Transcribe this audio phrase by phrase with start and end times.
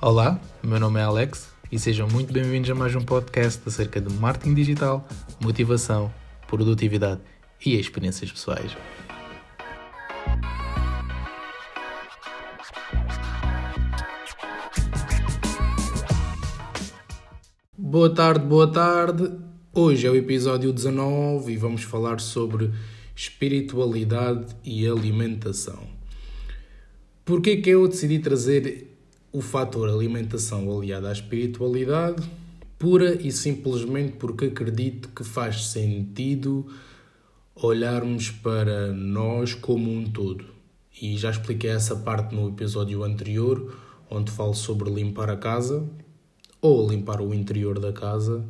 [0.00, 4.14] Olá, meu nome é Alex e sejam muito bem-vindos a mais um podcast acerca de
[4.14, 5.04] marketing digital,
[5.42, 6.08] motivação,
[6.46, 7.20] produtividade
[7.66, 8.76] e experiências pessoais.
[17.76, 19.32] Boa tarde, boa tarde.
[19.74, 22.70] Hoje é o episódio 19 e vamos falar sobre
[23.16, 25.88] espiritualidade e alimentação.
[27.24, 28.97] Por que que eu decidi trazer
[29.32, 32.28] o fator alimentação aliado à espiritualidade?
[32.78, 36.66] Pura e simplesmente porque acredito que faz sentido
[37.54, 40.44] olharmos para nós como um todo.
[41.00, 43.76] E já expliquei essa parte no episódio anterior,
[44.10, 45.88] onde falo sobre limpar a casa
[46.60, 48.44] ou limpar o interior da casa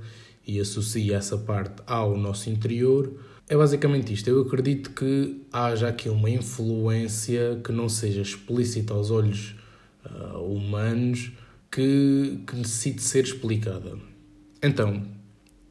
[0.47, 3.12] e associo essa parte ao nosso interior.
[3.48, 4.28] É basicamente isto.
[4.28, 9.55] Eu acredito que haja aqui uma influência que não seja explícita aos olhos
[10.10, 11.32] uh, humanos
[11.70, 13.98] que, que necessite ser explicada.
[14.62, 15.02] Então,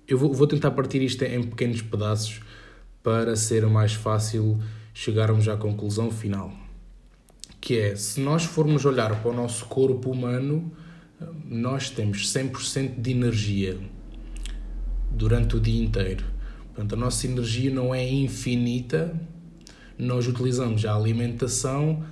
[0.07, 2.41] eu vou, vou tentar partir isto em pequenos pedaços
[3.03, 4.59] para ser mais fácil
[4.93, 6.51] chegarmos à conclusão final.
[7.59, 10.71] Que é, se nós formos olhar para o nosso corpo humano,
[11.45, 13.77] nós temos 100% de energia
[15.11, 16.25] durante o dia inteiro.
[16.67, 19.19] Portanto, a nossa energia não é infinita,
[19.97, 22.03] nós utilizamos a alimentação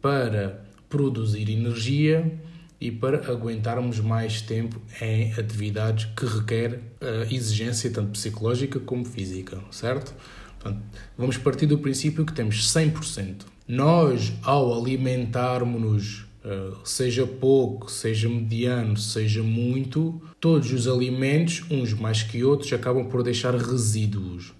[0.00, 2.38] para produzir energia
[2.80, 9.58] e para aguentarmos mais tempo em atividades que requer uh, exigência tanto psicológica como física,
[9.70, 10.14] certo?
[10.58, 10.82] Portanto,
[11.16, 13.42] vamos partir do princípio que temos 100%.
[13.68, 22.22] Nós, ao alimentarmos-nos eh, seja pouco, seja mediano, seja muito, todos os alimentos, uns mais
[22.22, 24.54] que outros, acabam por deixar resíduos.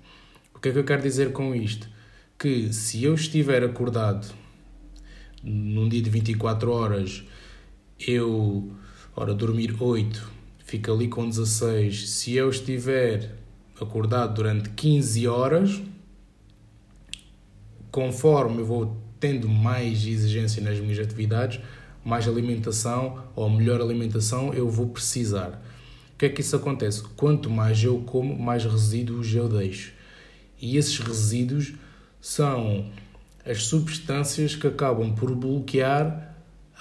[0.52, 1.88] O que é que eu quero dizer com isto?
[2.36, 4.27] Que se eu estiver acordado
[5.47, 7.22] num dia de 24 horas,
[8.00, 8.72] eu,
[9.14, 10.28] ora, dormir 8,
[10.64, 12.11] fico ali com 16.
[12.11, 13.36] Se eu estiver
[13.80, 15.81] acordado durante 15 horas,
[17.93, 21.60] conforme eu vou tendo mais exigência nas minhas atividades,
[22.04, 25.62] mais alimentação ou melhor alimentação eu vou precisar.
[26.15, 27.03] O que é que isso acontece?
[27.16, 29.93] Quanto mais eu como, mais resíduos eu deixo.
[30.60, 31.75] E esses resíduos
[32.20, 32.91] são
[33.46, 36.34] as substâncias que acabam por bloquear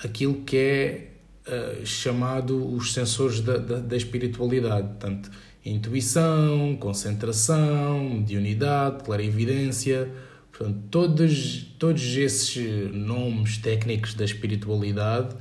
[0.03, 1.11] aquilo que é
[1.47, 4.87] uh, chamado os sensores da, da, da espiritualidade.
[4.87, 5.29] Portanto,
[5.63, 10.11] intuição, concentração, mediunidade, clarividência,
[10.57, 15.35] Portanto, todos, todos esses nomes técnicos da espiritualidade,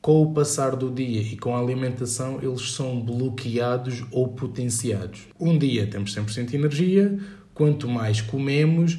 [0.00, 5.26] com o passar do dia e com a alimentação, eles são bloqueados ou potenciados.
[5.38, 7.18] Um dia temos 100% de energia,
[7.52, 8.98] quanto mais comemos,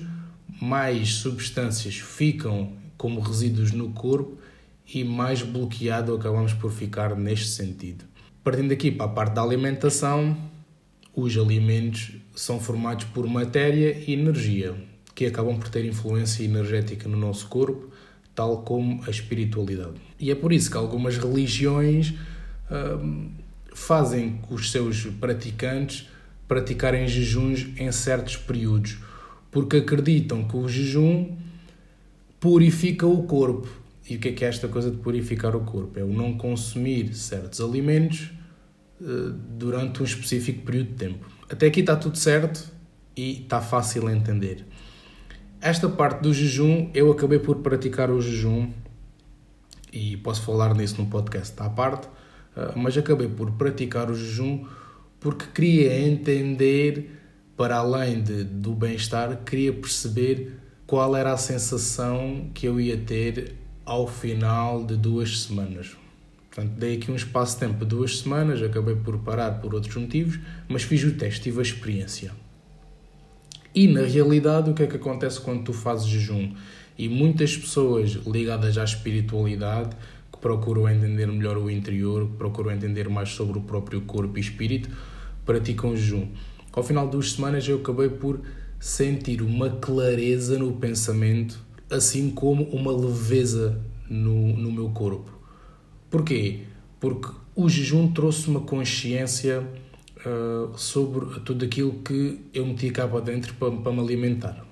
[0.62, 4.38] mais substâncias ficam como resíduos no corpo
[4.94, 8.06] e mais bloqueado acabamos por ficar neste sentido.
[8.44, 10.38] Partindo daqui para a parte da alimentação,
[11.16, 14.76] os alimentos são formados por matéria e energia
[15.16, 17.92] que acabam por ter influência energética no nosso corpo,
[18.34, 19.96] tal como a espiritualidade.
[20.20, 22.14] E é por isso que algumas religiões
[22.72, 23.32] hum,
[23.74, 26.08] fazem os seus praticantes
[26.48, 29.00] praticarem jejuns em certos períodos,
[29.52, 31.36] porque acreditam que o jejum
[32.40, 33.68] purifica o corpo.
[34.10, 36.00] E o que é que é esta coisa de purificar o corpo?
[36.00, 38.32] É o não consumir certos alimentos
[39.00, 41.30] uh, durante um específico período de tempo.
[41.50, 42.72] Até aqui está tudo certo
[43.16, 44.66] e está fácil a entender.
[45.60, 48.70] Esta parte do jejum, eu acabei por praticar o jejum
[49.94, 52.08] e posso falar nisso no podcast à parte,
[52.56, 54.66] eh, mas acabei por praticar o jejum
[55.20, 57.21] porque queria entender,
[57.62, 60.54] para além de, do bem-estar, queria perceber
[60.88, 63.54] qual era a sensação que eu ia ter
[63.86, 65.96] ao final de duas semanas.
[66.50, 69.96] Portanto, dei aqui um espaço de tempo de duas semanas, acabei por parar por outros
[69.96, 72.32] motivos, mas fiz o teste, tive a experiência.
[73.76, 76.56] E na realidade, o que é que acontece quando tu fazes jejum?
[76.98, 79.96] E muitas pessoas ligadas à espiritualidade
[80.34, 84.42] que procuram entender melhor o interior, que procuram entender mais sobre o próprio corpo e
[84.42, 84.90] espírito,
[85.46, 86.28] praticam jejum.
[86.74, 88.40] Ao final de duas semanas, eu acabei por
[88.80, 91.60] sentir uma clareza no pensamento,
[91.90, 93.80] assim como uma leveza
[94.10, 95.32] no, no meu corpo.
[96.10, 96.62] Porquê?
[97.00, 99.68] Porque o jejum trouxe uma consciência
[100.26, 104.66] uh, sobre tudo aquilo que eu meti cá para dentro para, para me alimentar.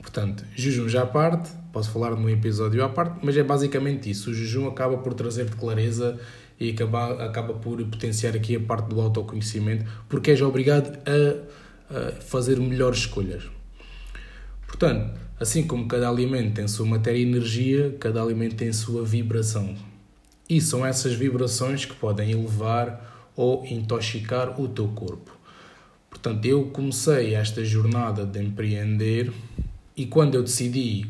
[0.00, 4.30] Portanto, jejum já à parte, posso falar num episódio à parte, mas é basicamente isso.
[4.30, 6.18] O jejum acaba por trazer-te clareza
[6.60, 12.12] e acaba, acaba por potenciar aqui a parte do autoconhecimento, porque és obrigado a, a
[12.20, 13.44] fazer melhores escolhas.
[14.66, 19.74] Portanto, assim como cada alimento tem sua matéria e energia, cada alimento tem sua vibração.
[20.48, 25.36] E são essas vibrações que podem elevar ou intoxicar o teu corpo.
[26.10, 29.32] Portanto, eu comecei esta jornada de empreender
[29.96, 31.06] e quando eu decidi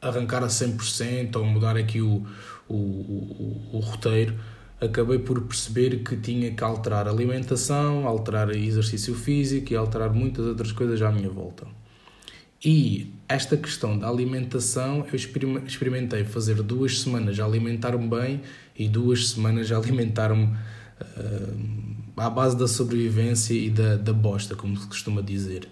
[0.00, 2.26] arrancar a 100% ou mudar aqui o,
[2.70, 4.34] o, o, o roteiro,
[4.80, 10.72] acabei por perceber que tinha que alterar alimentação, alterar exercício físico e alterar muitas outras
[10.72, 11.66] coisas à minha volta.
[12.64, 15.16] E esta questão da alimentação, eu
[15.66, 18.42] experimentei fazer duas semanas a alimentar-me bem
[18.78, 24.76] e duas semanas a alimentar-me uh, à base da sobrevivência e da, da bosta, como
[24.76, 25.68] se costuma dizer.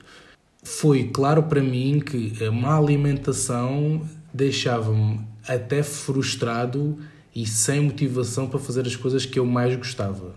[0.62, 6.98] Foi claro para mim que a má alimentação deixava-me até frustrado
[7.34, 10.34] e sem motivação para fazer as coisas que eu mais gostava.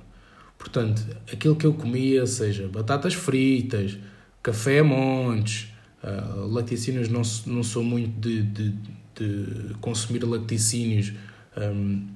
[0.58, 3.98] Portanto, aquilo que eu comia, seja batatas fritas,
[4.42, 5.74] café a montes,
[6.04, 8.70] uh, laticínios, não, não sou muito de, de,
[9.16, 11.14] de consumir laticínios,
[11.58, 12.08] um,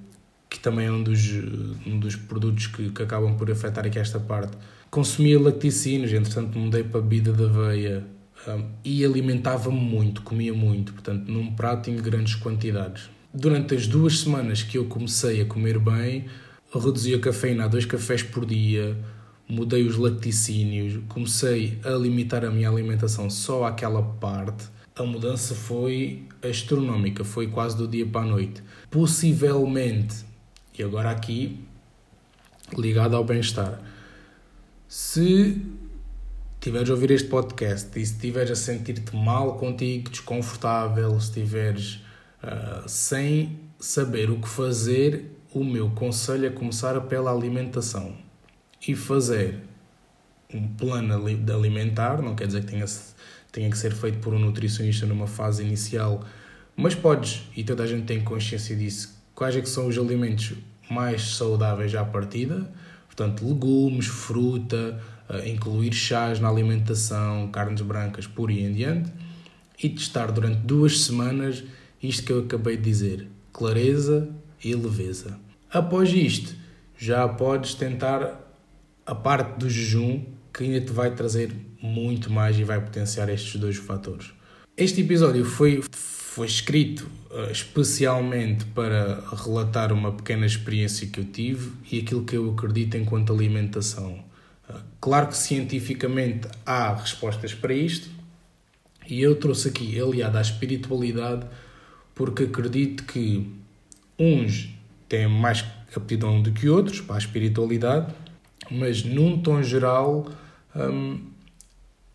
[0.49, 1.19] que também é um dos,
[1.85, 4.55] um dos produtos que, que acabam por afetar aqui esta parte.
[4.91, 8.05] Consumia laticínios, entretanto mudei para bebida de aveia
[8.47, 13.09] um, e alimentava-me muito, comia muito, portanto num prato em grandes quantidades.
[13.33, 16.25] Durante as duas semanas que eu comecei a comer bem,
[16.73, 18.97] reduzi a cafeína a dois cafés por dia,
[19.47, 24.65] mudei os laticínios, comecei a limitar a minha alimentação só àquela parte.
[24.95, 28.63] A mudança foi astronómica, foi quase do dia para a noite.
[28.89, 30.23] Possivelmente
[30.77, 31.57] e agora aqui,
[32.77, 33.79] ligado ao bem-estar.
[34.87, 35.61] Se
[36.65, 42.03] tiveres a ouvir este podcast e se estiveres a sentir-te mal contigo, desconfortável, se estiveres
[42.43, 48.17] uh, sem saber o que fazer, o meu conselho é começar pela alimentação
[48.87, 49.59] e fazer
[50.51, 52.85] um plano de alimentar, não quer dizer que tenha,
[53.51, 56.25] tenha que ser feito por um nutricionista numa fase inicial,
[56.75, 60.53] mas podes, e toda a gente tem consciência disso, quais é que são os alimentos
[60.89, 62.67] mais saudáveis à partida,
[63.05, 64.99] portanto, legumes, fruta,
[65.45, 69.11] incluir chás na alimentação, carnes brancas, por aí em diante,
[69.81, 71.63] e testar durante duas semanas
[72.01, 74.29] isto que eu acabei de dizer: clareza
[74.63, 75.39] e leveza.
[75.71, 76.55] Após isto,
[76.97, 78.41] já podes tentar
[79.05, 80.23] a parte do jejum,
[80.53, 81.51] que ainda te vai trazer
[81.81, 84.31] muito mais e vai potenciar estes dois fatores.
[84.77, 85.81] Este episódio foi
[86.35, 92.35] foi escrito uh, especialmente para relatar uma pequena experiência que eu tive e aquilo que
[92.35, 94.21] eu acredito enquanto alimentação.
[94.99, 98.09] Claro que cientificamente há respostas para isto
[99.07, 101.45] e eu trouxe aqui aliado à espiritualidade
[102.15, 103.53] porque acredito que
[104.17, 104.69] uns
[105.07, 105.63] têm mais
[105.95, 108.13] aptidão do que outros para a espiritualidade,
[108.71, 110.27] mas num tom geral
[110.75, 111.19] um,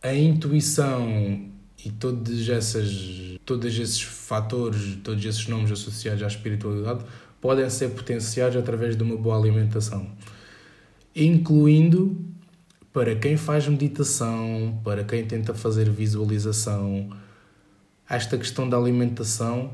[0.02, 1.48] a intuição
[1.84, 7.04] e todas essas, todos esses fatores, todos esses nomes associados à espiritualidade
[7.40, 10.10] podem ser potenciados através de uma boa alimentação,
[11.14, 12.29] incluindo
[12.92, 17.10] para quem faz meditação, para quem tenta fazer visualização.
[18.08, 19.72] Esta questão da alimentação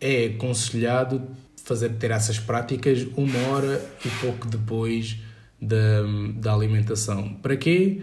[0.00, 1.22] é aconselhado
[1.64, 5.18] fazer ter essas práticas uma hora e pouco depois
[5.60, 6.02] da,
[6.36, 7.34] da alimentação.
[7.34, 8.02] Para quê?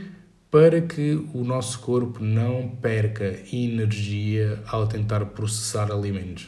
[0.56, 6.48] para que o nosso corpo não perca energia ao tentar processar alimentos.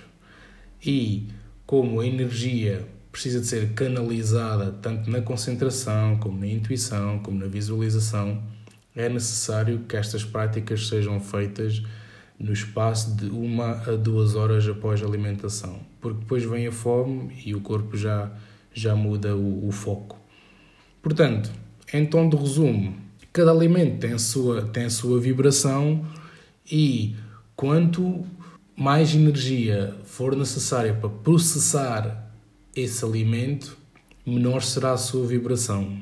[0.82, 1.28] E
[1.66, 2.88] como a energia
[3.18, 8.44] precisa de ser canalizada tanto na concentração, como na intuição, como na visualização,
[8.96, 11.82] é necessário que estas práticas sejam feitas
[12.40, 17.34] no espaço de uma a duas horas após a alimentação, porque depois vem a fome
[17.44, 18.32] e o corpo já,
[18.72, 20.16] já muda o, o foco.
[21.02, 21.52] Portanto,
[21.92, 22.96] em tom de resumo,
[23.34, 26.06] cada alimento tem a sua, tem a sua vibração
[26.72, 27.16] e
[27.56, 28.28] quanto
[28.76, 32.27] mais energia for necessária para processar
[32.82, 33.78] esse alimento,
[34.26, 35.98] menor será a sua vibração.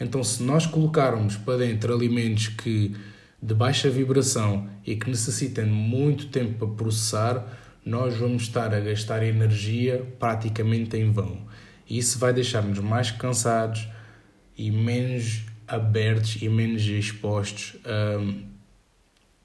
[0.00, 2.96] Então, se nós colocarmos para dentro alimentos que
[3.40, 9.22] de baixa vibração e que necessitem muito tempo para processar, nós vamos estar a gastar
[9.22, 11.46] energia praticamente em vão.
[11.88, 13.88] E isso vai deixar-nos mais cansados
[14.56, 18.52] e menos abertos e menos expostos a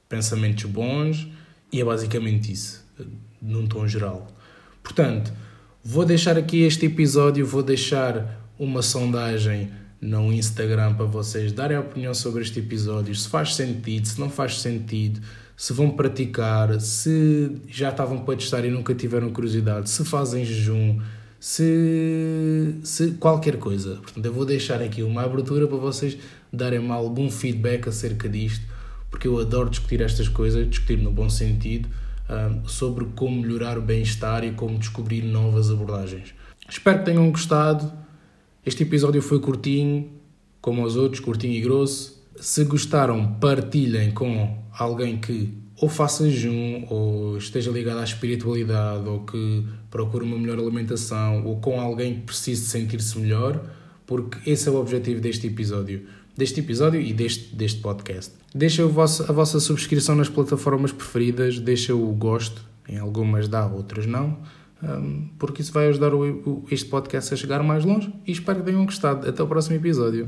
[0.10, 1.28] pensamentos bons
[1.72, 2.86] e é basicamente isso,
[3.42, 4.28] num tom geral.
[4.82, 5.34] Portanto,
[5.89, 11.79] vou deixar aqui este episódio, vou deixar uma sondagem no Instagram para vocês darem a
[11.79, 15.22] opinião sobre este episódio, se faz sentido, se não faz sentido,
[15.56, 21.00] se vão praticar, se já estavam para testar e nunca tiveram curiosidade, se fazem jejum,
[21.39, 23.96] se, se qualquer coisa.
[23.96, 26.17] Portanto, eu vou deixar aqui uma abertura para vocês
[26.51, 28.65] darem-me algum feedback acerca disto,
[29.10, 31.88] porque eu adoro discutir estas coisas, discutir no bom sentido,
[32.65, 36.34] sobre como melhorar o bem-estar e como descobrir novas abordagens.
[36.69, 37.91] Espero que tenham gostado.
[38.65, 40.12] Este episódio foi curtinho,
[40.62, 42.22] como os outros, curtinho e grosso.
[42.36, 49.22] Se gostaram, partilhem com alguém que ou faça jejum, ou esteja ligado à espiritualidade, ou
[49.22, 53.63] que procure uma melhor alimentação, ou com alguém que precise sentir-se melhor,
[54.05, 56.07] porque esse é o objetivo deste episódio.
[56.38, 58.34] Deste episódio e deste, deste podcast.
[58.53, 63.65] Deixem a vossa, a vossa subscrição nas plataformas preferidas, deixem o gosto, em algumas dá,
[63.65, 64.38] outras não,
[65.39, 66.12] porque isso vai ajudar
[66.70, 69.27] este podcast a chegar mais longe e espero que tenham gostado.
[69.27, 70.25] Até o próximo episódio.